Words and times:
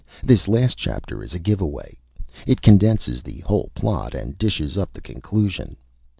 This 0.23 0.47
last 0.47 0.77
Chapter 0.79 1.21
is 1.21 1.35
a 1.35 1.37
Give 1.37 1.61
Away. 1.61 1.99
It 2.47 2.63
condenses 2.63 3.21
the 3.21 3.41
whole 3.41 3.69
Plot 3.75 4.15
and 4.15 4.35
dishes 4.35 4.75
up 4.75 4.91
the 4.93 4.99
Conclusion. 4.99 5.77